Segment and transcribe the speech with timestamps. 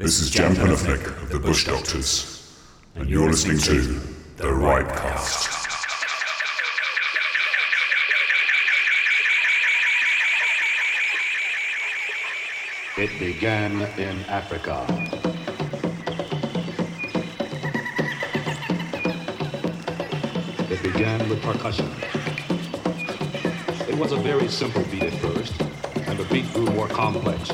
[0.00, 2.56] This is Jem Panufnik of the Bush Doctors,
[2.94, 3.82] and you're listening to
[4.38, 5.46] The Ripecast.
[12.96, 14.86] It began in Africa.
[20.70, 21.90] It began with percussion.
[23.86, 27.52] It was a very simple beat at first, and the beat grew more complex.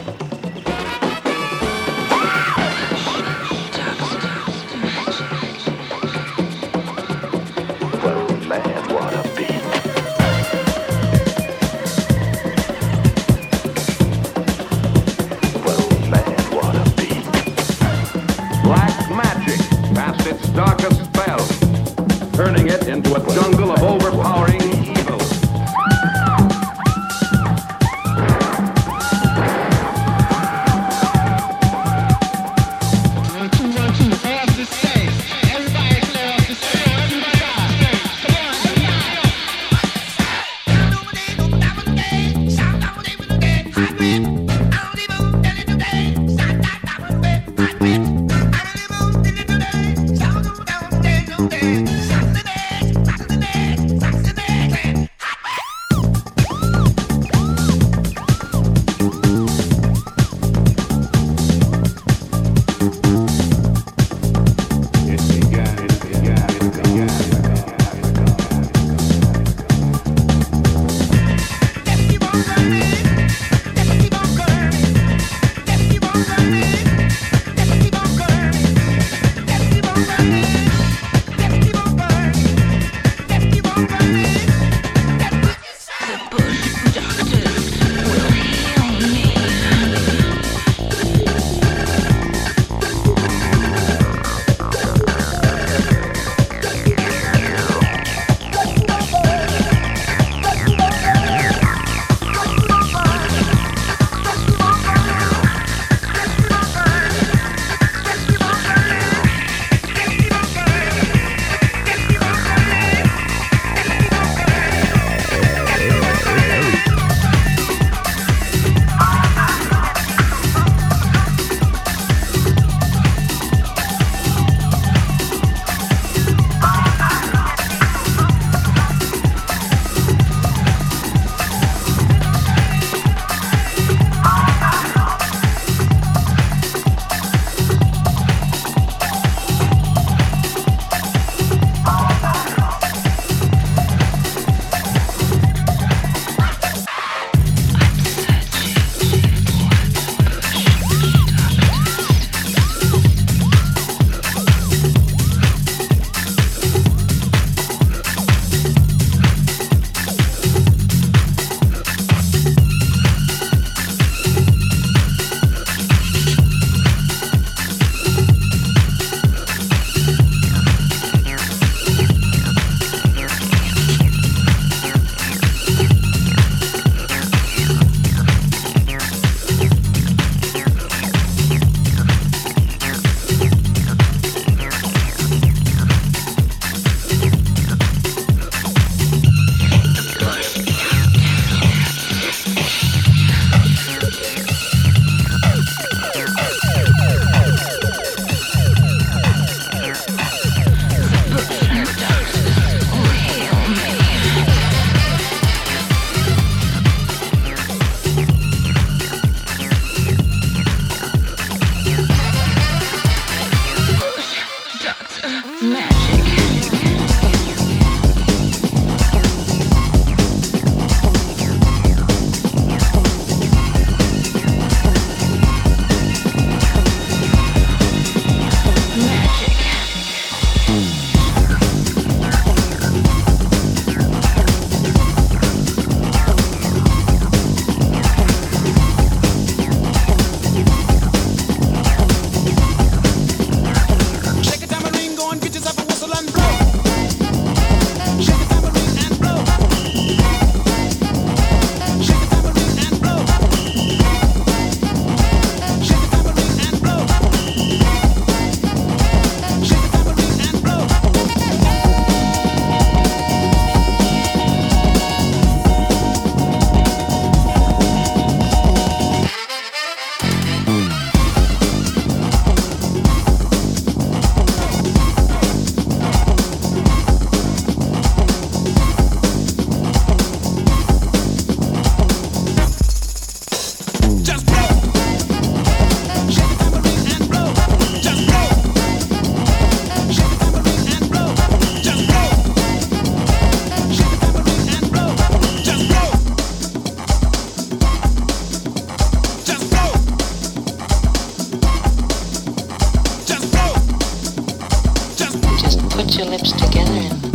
[306.16, 307.26] Put your lips together and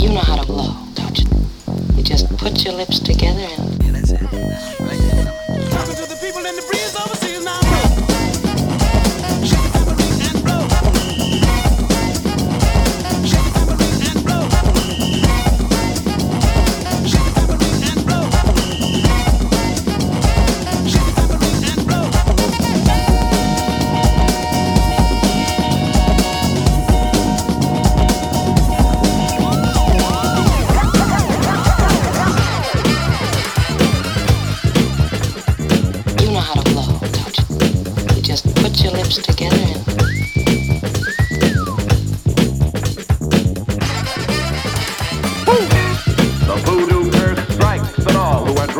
[0.00, 1.26] you know how to blow, don't you?
[1.94, 3.69] You just put your lips together and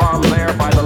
[0.00, 0.79] drawn there by the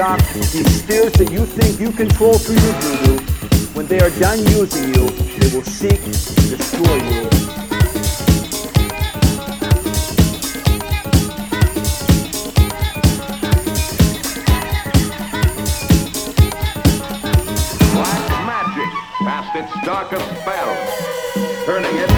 [0.00, 3.18] stop these spirits that you think you control through your voodoo.
[3.74, 7.28] When they are done using you, they will seek to destroy you.
[17.92, 22.09] Black magic past its darkest spell, turning it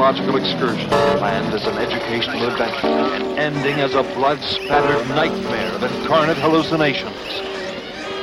[0.00, 6.38] archaeological excursion planned as an educational adventure and ending as a blood-spattered nightmare of incarnate
[6.38, 7.14] hallucinations.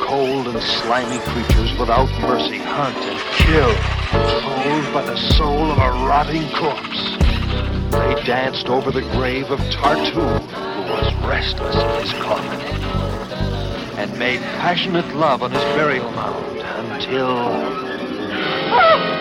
[0.02, 3.72] Cold and slimy creatures without mercy hunt and kill,
[4.10, 7.18] controlled by the soul of a rotting corpse.
[7.92, 12.60] They danced over the grave of Tartu, who was restless in his coffin,
[14.00, 17.28] and made passionate love on his burial mound until...
[18.74, 19.17] Ah!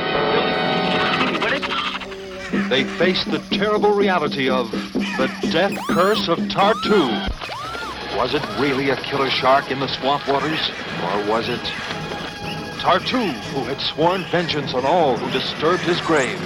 [2.53, 7.09] They faced the terrible reality of the death curse of Tartu.
[8.17, 10.71] Was it really a killer shark in the swamp waters?
[11.03, 11.61] Or was it
[12.79, 16.41] Tartu who had sworn vengeance on all who disturbed his grave?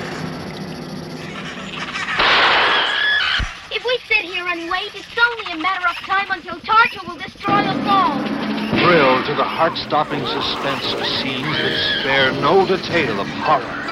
[3.71, 7.17] If we sit here and wait, it's only a matter of time until Tartu will
[7.17, 8.19] destroy us all.
[8.81, 13.90] Thrilled to the heart-stopping suspense of scenes that spare no detail of horror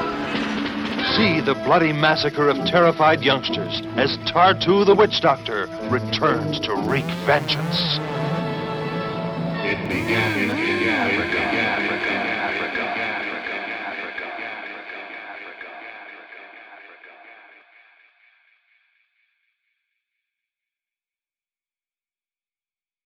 [1.18, 7.04] see the bloody massacre of terrified youngsters as Tartu the Witch Doctor returns to wreak
[7.26, 7.98] vengeance.
[9.66, 12.27] It began, it began, it began,